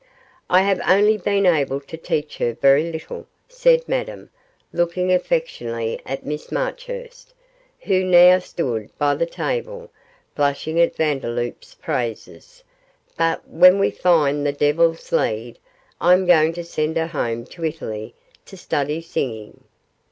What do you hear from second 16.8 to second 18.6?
her home to Italy to